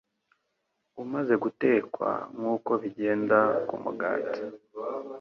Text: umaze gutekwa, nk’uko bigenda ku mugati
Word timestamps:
umaze 1.03 1.33
gutekwa, 1.43 2.09
nk’uko 2.35 2.71
bigenda 2.81 3.39
ku 3.67 3.75
mugati 3.83 4.41